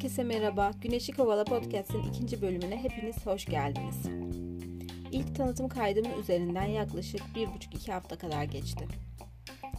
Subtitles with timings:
[0.00, 0.70] Herkese merhaba.
[0.82, 3.96] Güneşi Kovala Podcast'in ikinci bölümüne hepiniz hoş geldiniz.
[5.12, 8.84] İlk tanıtım kaydımın üzerinden yaklaşık bir buçuk iki hafta kadar geçti.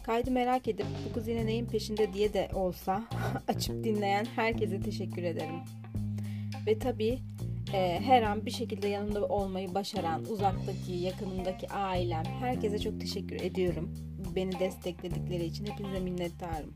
[0.04, 3.04] Kaydı merak edip bu kız yine neyin peşinde diye de olsa
[3.48, 5.60] açıp dinleyen herkese teşekkür ederim.
[6.68, 7.20] Ve tabii
[7.74, 13.94] e, her an bir şekilde yanımda olmayı başaran uzaktaki, yakınımdaki ailem, herkese çok teşekkür ediyorum.
[14.36, 16.74] Beni destekledikleri için hepinize minnettarım.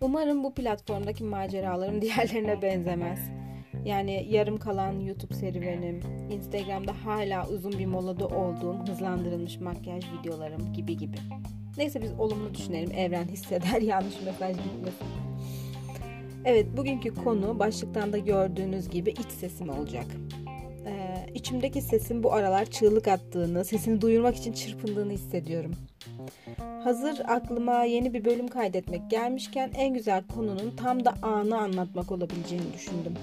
[0.00, 3.18] Umarım bu platformdaki maceralarım diğerlerine benzemez.
[3.84, 10.96] Yani yarım kalan YouTube serüvenim, Instagram'da hala uzun bir molada olduğum hızlandırılmış makyaj videolarım gibi
[10.96, 11.16] gibi.
[11.78, 12.92] Neyse biz olumlu düşünelim.
[12.92, 15.06] Evren hisseder yanlış mesaj gitmesin.
[16.44, 20.06] Evet bugünkü konu başlıktan da gördüğünüz gibi iç sesim olacak.
[21.38, 25.72] İçimdeki sesin bu aralar çığlık attığını, sesini duyurmak için çırpındığını hissediyorum.
[26.84, 32.72] Hazır aklıma yeni bir bölüm kaydetmek gelmişken en güzel konunun tam da anı anlatmak olabileceğini
[32.74, 33.14] düşündüm.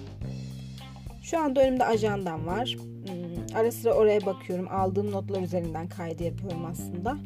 [1.24, 2.78] Şu anda önümde ajandam var.
[2.80, 4.68] Hmm, ara sıra oraya bakıyorum.
[4.72, 7.18] Aldığım notlar üzerinden kaydı yapıyorum aslında.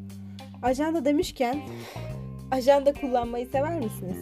[0.62, 1.62] Ajanda demişken
[2.52, 4.18] ajanda kullanmayı sever misiniz?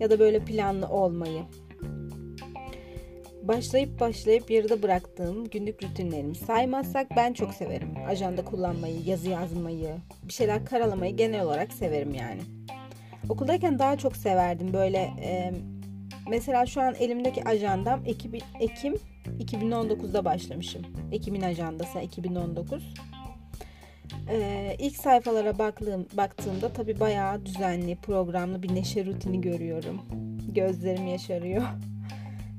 [0.00, 1.42] Ya da böyle planlı olmayı.
[3.48, 7.94] Başlayıp başlayıp yarıda bıraktığım günlük rutinlerimi saymazsak ben çok severim.
[8.08, 12.40] Ajanda kullanmayı, yazı yazmayı, bir şeyler karalamayı genel olarak severim yani.
[13.28, 15.52] Okuldayken daha çok severdim böyle e,
[16.30, 18.94] mesela şu an elimdeki ajandam Ekim, Ekim
[19.38, 20.82] 2019'da başlamışım.
[21.12, 22.94] Ekim'in ajandası 2019.
[24.28, 30.00] Ee, ilk sayfalara baktığım, baktığımda tabii bayağı düzenli, programlı bir neşe rutini görüyorum.
[30.54, 31.62] Gözlerim yaşarıyor.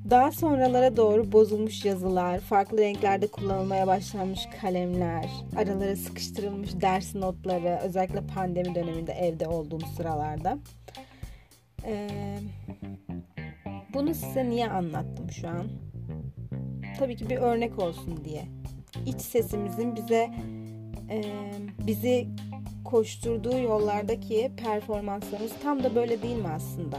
[0.10, 8.28] Daha sonralara doğru bozulmuş yazılar, farklı renklerde kullanılmaya başlanmış kalemler, aralara sıkıştırılmış ders notları, özellikle
[8.28, 10.58] pandemi döneminde evde olduğum sıralarda.
[11.86, 12.10] Ee,
[13.94, 15.68] bunu size niye anlattım şu an?
[17.00, 18.46] Tabii ki bir örnek olsun diye.
[19.06, 20.30] İç sesimizin bize
[21.10, 21.22] e,
[21.88, 22.28] bizi
[22.86, 26.98] koşturduğu yollardaki performanslarımız tam da böyle değil mi aslında?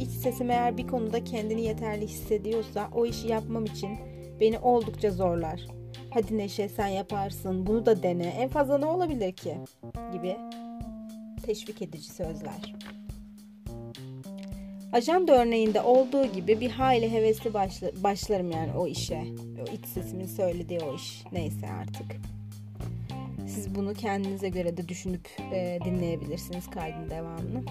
[0.00, 3.98] İç sesim eğer bir konuda kendini yeterli hissediyorsa o işi yapmam için
[4.40, 5.66] beni oldukça zorlar.
[6.10, 9.56] Hadi Neşe sen yaparsın bunu da dene en fazla ne olabilir ki
[10.12, 10.36] gibi
[11.46, 12.74] teşvik edici sözler.
[14.92, 19.24] Ajanda örneğinde olduğu gibi bir hayli hevesli başla, başlarım yani o işe.
[19.60, 22.16] O iç sesimin söylediği o iş neyse artık.
[23.46, 27.64] Siz bunu kendinize göre de düşünüp e, dinleyebilirsiniz kaydın devamını.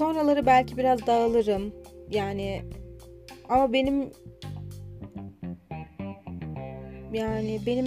[0.00, 1.74] Sonraları belki biraz dağılırım.
[2.10, 2.62] Yani
[3.48, 4.10] ama benim
[7.12, 7.86] yani benim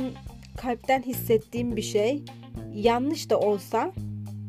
[0.58, 2.24] kalpten hissettiğim bir şey
[2.74, 3.92] yanlış da olsa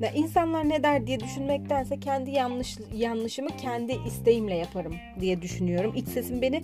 [0.00, 5.92] ve insanlar ne der diye düşünmektense kendi yanlış yanlışımı kendi isteğimle yaparım diye düşünüyorum.
[5.96, 6.62] İç sesim beni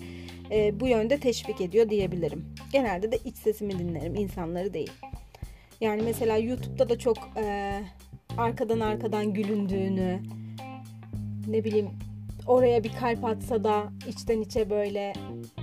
[0.51, 2.45] e, bu yönde teşvik ediyor diyebilirim.
[2.73, 4.91] Genelde de iç sesimi dinlerim, insanları değil.
[5.81, 7.73] Yani mesela YouTube'da da çok e,
[8.37, 10.19] arkadan arkadan gülündüğünü,
[11.47, 11.89] ne bileyim
[12.47, 15.13] oraya bir kalp atsa da içten içe böyle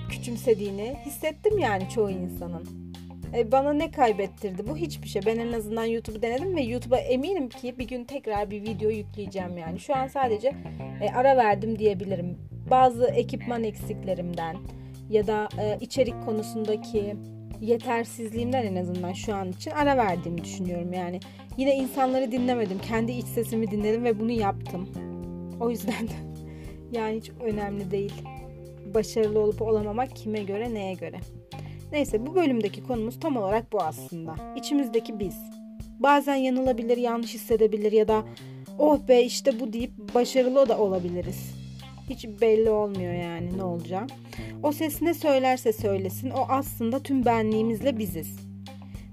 [0.09, 2.89] küçümsediğini hissettim yani çoğu insanın.
[3.37, 4.77] E, bana ne kaybettirdi bu?
[4.77, 5.23] Hiçbir şey.
[5.27, 9.59] Ben en azından YouTube'u denedim ve YouTube'a eminim ki bir gün tekrar bir video yükleyeceğim
[9.59, 9.81] yani.
[9.81, 10.55] Şu an sadece
[11.03, 12.39] e, ara verdim diyebilirim.
[12.71, 14.57] Bazı ekipman eksiklerimden
[15.11, 17.17] ya da e, içerik konusundaki
[17.61, 21.21] yetersizliğimden en azından şu an için ara verdiğimi düşünüyorum yani.
[21.57, 22.79] Yine insanları dinlemedim.
[22.79, 24.89] Kendi iç sesimi dinledim ve bunu yaptım.
[25.61, 26.13] O yüzden de
[26.93, 28.13] yani hiç önemli değil.
[28.95, 31.21] Başarılı olup olamamak kime göre neye göre.
[31.93, 34.35] Neyse bu bölümdeki konumuz tam olarak bu aslında.
[34.57, 35.37] İçimizdeki biz.
[35.99, 38.25] Bazen yanılabilir, yanlış hissedebilir ya da
[38.79, 41.55] oh be işte bu deyip başarılı da olabiliriz.
[42.11, 44.11] Hiç belli olmuyor yani ne olacak.
[44.63, 48.37] O ses ne söylerse söylesin o aslında tüm benliğimizle biziz.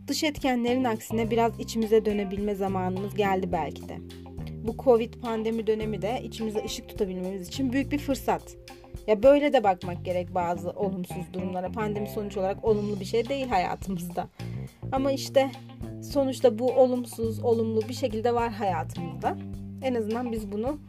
[0.07, 3.97] Dış etkenlerin aksine biraz içimize dönebilme zamanımız geldi belki de.
[4.67, 8.55] Bu Covid pandemi dönemi de içimize ışık tutabilmemiz için büyük bir fırsat.
[9.07, 11.71] Ya böyle de bakmak gerek bazı olumsuz durumlara.
[11.71, 14.27] Pandemi sonuç olarak olumlu bir şey değil hayatımızda.
[14.91, 15.51] Ama işte
[16.11, 19.37] sonuçta bu olumsuz, olumlu bir şekilde var hayatımızda.
[19.83, 20.79] En azından biz bunu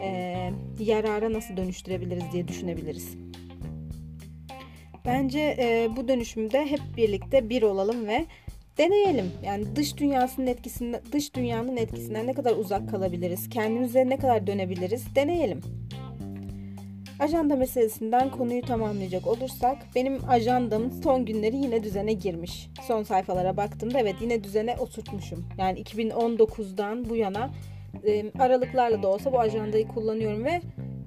[0.00, 3.16] e, yarara nasıl dönüştürebiliriz diye düşünebiliriz.
[5.04, 8.26] Bence e, bu dönüşümde hep birlikte bir olalım ve
[8.78, 9.32] deneyelim.
[9.44, 13.48] Yani dış dünyasının etkisinden, dış dünyanın etkisinden ne kadar uzak kalabiliriz?
[13.48, 15.14] Kendimize ne kadar dönebiliriz?
[15.14, 15.60] Deneyelim.
[17.20, 22.68] Ajanda meselesinden konuyu tamamlayacak olursak benim ajandamın son günleri yine düzene girmiş.
[22.86, 25.46] Son sayfalara baktığımda evet yine düzene oturtmuşum.
[25.58, 27.50] Yani 2019'dan bu yana
[28.06, 30.60] e, aralıklarla da olsa bu ajandayı kullanıyorum ve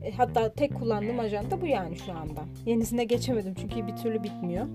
[0.05, 2.41] E, hatta tek kullandığım ajanda bu yani şu anda.
[2.65, 4.65] Yenisine geçemedim çünkü bir türlü bitmiyor.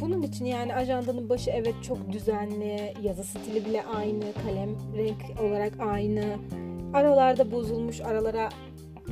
[0.00, 5.72] Bunun için yani ajandanın başı evet çok düzenli, yazı stili bile aynı, kalem renk olarak
[5.80, 6.24] aynı.
[6.94, 8.48] Aralarda bozulmuş, aralara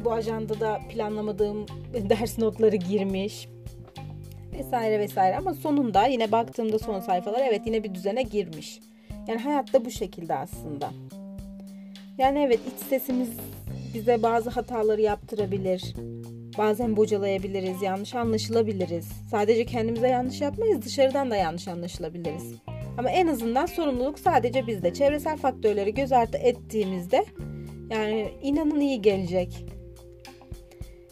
[0.05, 3.49] bu ajandada planlamadığım ders notları girmiş
[4.59, 8.81] vesaire vesaire ama sonunda yine baktığımda son sayfalar evet yine bir düzene girmiş.
[9.29, 10.91] Yani hayatta bu şekilde aslında.
[12.19, 13.31] Yani evet iç sesimiz
[13.95, 15.95] bize bazı hataları yaptırabilir.
[16.59, 19.09] Bazen bocalayabiliriz, yanlış anlaşılabiliriz.
[19.31, 22.55] Sadece kendimize yanlış yapmayız, dışarıdan da yanlış anlaşılabiliriz.
[22.99, 24.95] Ama en azından sorumluluk sadece bizde.
[24.95, 27.25] Çevresel faktörleri göz ardı ettiğimizde
[27.91, 29.65] yani inanın iyi gelecek.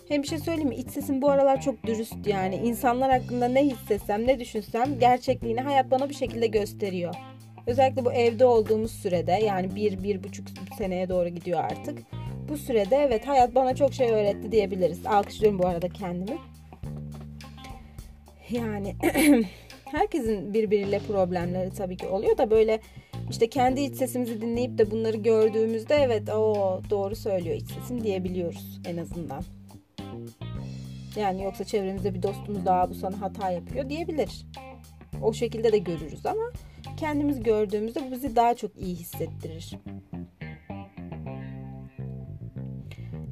[0.09, 0.77] Hem bir şey söyleyeyim mi?
[0.77, 2.57] İç sesim bu aralar çok dürüst yani.
[2.57, 7.15] İnsanlar hakkında ne hissetsem, ne düşünsem gerçekliğini hayat bana bir şekilde gösteriyor.
[7.67, 10.47] Özellikle bu evde olduğumuz sürede yani bir, bir buçuk
[10.79, 11.99] seneye doğru gidiyor artık.
[12.49, 15.07] Bu sürede evet hayat bana çok şey öğretti diyebiliriz.
[15.07, 16.39] Alkışlıyorum bu arada kendimi.
[18.51, 18.97] Yani
[19.85, 22.81] herkesin birbiriyle problemleri tabii ki oluyor da böyle
[23.31, 28.81] işte kendi iç sesimizi dinleyip de bunları gördüğümüzde evet o doğru söylüyor iç sesim diyebiliyoruz
[28.85, 29.43] en azından.
[31.17, 34.47] Yani yoksa çevremizde bir dostumuz daha bu sana hata yapıyor diyebilir.
[35.23, 36.53] O şekilde de görürüz ama
[36.97, 39.73] kendimiz gördüğümüzde bu bizi daha çok iyi hissettirir.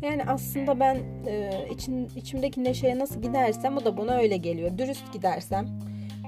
[0.05, 4.79] Yani aslında ben e, için, içimdeki neşeye nasıl gidersem o da bana öyle geliyor.
[4.79, 5.67] Dürüst gidersem.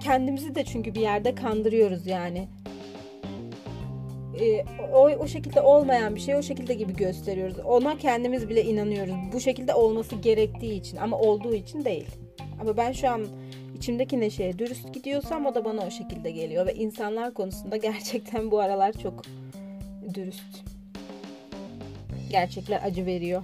[0.03, 2.49] Kendimizi de çünkü bir yerde kandırıyoruz yani.
[4.41, 7.59] E, o, o şekilde olmayan bir şey o şekilde gibi gösteriyoruz.
[7.59, 9.15] Ona kendimiz bile inanıyoruz.
[9.33, 12.07] Bu şekilde olması gerektiği için ama olduğu için değil.
[12.61, 13.27] Ama ben şu an
[13.77, 16.67] içimdeki neşeye dürüst gidiyorsam o da bana o şekilde geliyor.
[16.67, 19.23] Ve insanlar konusunda gerçekten bu aralar çok
[20.15, 20.65] dürüst.
[22.31, 23.43] Gerçekler acı veriyor.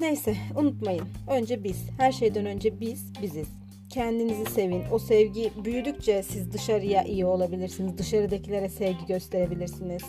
[0.00, 1.04] Neyse unutmayın.
[1.30, 1.76] Önce biz.
[1.98, 3.48] Her şeyden önce biz biziz.
[3.90, 4.82] Kendinizi sevin.
[4.92, 7.98] O sevgi büyüdükçe siz dışarıya iyi olabilirsiniz.
[7.98, 10.02] Dışarıdakilere sevgi gösterebilirsiniz.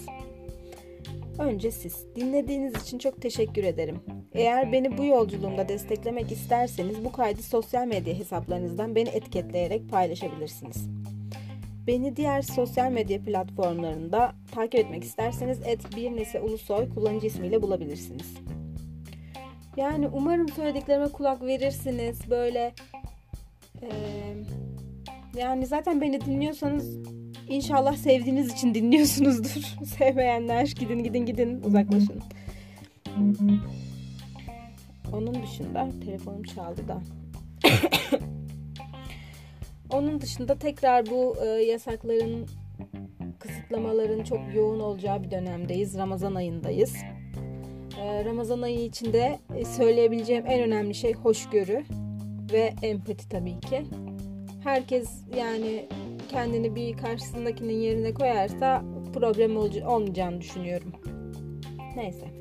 [1.40, 2.06] Önce siz.
[2.16, 4.00] Dinlediğiniz için çok teşekkür ederim.
[4.34, 10.90] Eğer beni bu yolculuğumda desteklemek isterseniz bu kaydı sosyal medya hesaplarınızdan beni etiketleyerek paylaşabilirsiniz.
[11.90, 18.34] Beni diğer sosyal medya platformlarında takip etmek isterseniz et bir nese ulusoy kullanıcı ismiyle bulabilirsiniz.
[19.78, 22.30] Yani umarım söylediklerime kulak verirsiniz.
[22.30, 22.74] Böyle
[23.82, 23.90] e,
[25.38, 26.98] yani zaten beni dinliyorsanız
[27.48, 29.86] inşallah sevdiğiniz için dinliyorsunuzdur.
[29.86, 32.22] Sevmeyenler gidin gidin gidin uzaklaşın.
[35.14, 37.02] Onun dışında telefonum çaldı da.
[39.90, 42.48] Onun dışında tekrar bu e, yasakların,
[43.40, 45.98] kısıtlamaların çok yoğun olacağı bir dönemdeyiz.
[45.98, 46.96] Ramazan ayındayız.
[48.02, 51.84] E, Ramazan ayı içinde e, söyleyebileceğim en önemli şey hoşgörü
[52.52, 53.86] ve empati tabii ki.
[54.64, 55.86] Herkes yani
[56.30, 58.84] kendini bir karşısındakinin yerine koyarsa
[59.14, 60.92] problem olmayacağını düşünüyorum.
[61.96, 62.39] Neyse.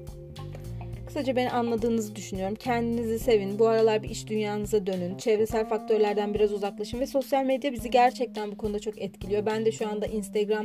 [1.08, 2.54] Kısaca beni anladığınızı düşünüyorum.
[2.54, 3.58] Kendinizi sevin.
[3.58, 5.16] Bu aralar bir iş dünyanıza dönün.
[5.16, 9.46] Çevresel faktörlerden biraz uzaklaşın ve sosyal medya bizi gerçekten bu konuda çok etkiliyor.
[9.46, 10.64] Ben de şu anda Instagram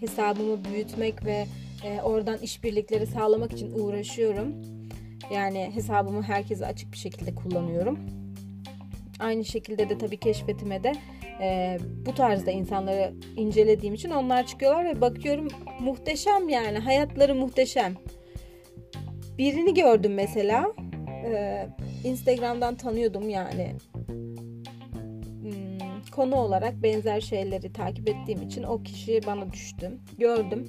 [0.00, 1.46] hesabımı büyütmek ve
[1.84, 4.54] e, oradan işbirlikleri sağlamak için uğraşıyorum.
[5.34, 7.98] Yani hesabımı herkese açık bir şekilde kullanıyorum.
[9.20, 10.92] Aynı şekilde de tabii keşfetime de
[11.40, 15.48] e, bu tarzda insanları incelediğim için onlar çıkıyorlar ve bakıyorum
[15.80, 17.94] muhteşem yani hayatları muhteşem.
[19.38, 20.72] Birini gördüm mesela.
[21.24, 21.68] Ee,
[22.04, 23.72] Instagram'dan tanıyordum yani.
[25.42, 29.98] Hmm, konu olarak benzer şeyleri takip ettiğim için o kişi bana düştü.
[30.18, 30.68] Gördüm.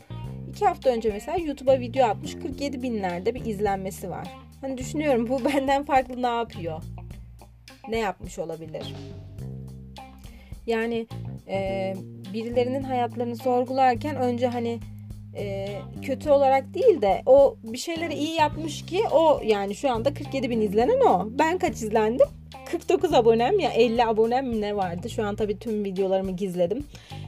[0.49, 4.27] İki hafta önce mesela YouTube'a video atmış 47 binlerde bir izlenmesi var.
[4.61, 6.83] Hani düşünüyorum bu benden farklı ne yapıyor?
[7.89, 8.95] Ne yapmış olabilir?
[10.67, 11.07] Yani
[11.47, 11.93] e,
[12.33, 14.79] birilerinin hayatlarını sorgularken önce hani
[15.37, 15.67] e,
[16.01, 20.49] kötü olarak değil de o bir şeyleri iyi yapmış ki o yani şu anda 47
[20.49, 21.27] bin izlenen o.
[21.39, 22.27] Ben kaç izlendim?
[22.71, 25.09] 49 abonem ya 50 abonem ne vardı?
[25.09, 26.85] Şu an tabii tüm videolarımı gizledim.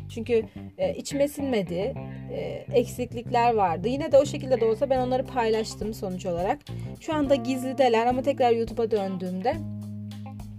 [0.10, 0.44] Çünkü
[0.78, 1.94] e, içime sinmedi.
[2.34, 3.88] E, eksiklikler vardı.
[3.88, 6.60] Yine de o şekilde de olsa ben onları paylaştım sonuç olarak.
[7.00, 9.56] Şu anda gizlideler ama tekrar YouTube'a döndüğümde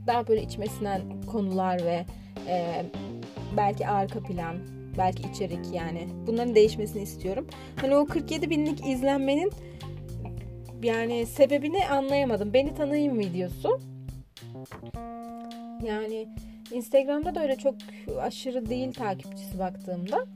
[0.06, 1.00] daha böyle içime sinen
[1.32, 2.04] konular ve
[2.48, 2.82] e,
[3.56, 4.56] belki arka plan
[4.98, 6.08] belki içerik yani.
[6.26, 7.46] Bunların değişmesini istiyorum.
[7.80, 9.52] Hani o 47 binlik izlenmenin
[10.82, 12.52] yani sebebini anlayamadım.
[12.52, 13.80] Beni tanıyın videosu.
[15.84, 16.28] Yani
[16.72, 17.74] Instagram'da da öyle çok
[18.20, 20.26] aşırı değil takipçisi baktığımda.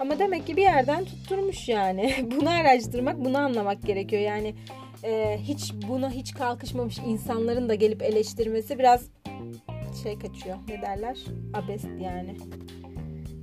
[0.00, 2.14] Ama demek ki bir yerden tutturmuş yani.
[2.36, 4.22] Bunu araştırmak, bunu anlamak gerekiyor.
[4.22, 4.54] Yani
[5.04, 9.10] e, hiç buna hiç kalkışmamış insanların da gelip eleştirmesi biraz
[10.02, 10.56] şey kaçıyor.
[10.68, 11.18] Ne derler?
[11.54, 12.36] Abest yani.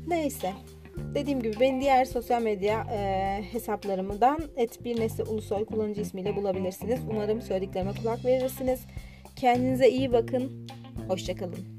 [0.08, 0.54] Neyse.
[1.16, 7.00] Dediğim gibi beni diğer sosyal medya e, hesaplarımdan et bir nesli ulusoy kullanıcı ismiyle bulabilirsiniz.
[7.10, 8.80] Umarım söylediklerime kulak verirsiniz.
[9.36, 10.68] Kendinize iyi bakın.
[11.08, 11.73] Hoşçakalın.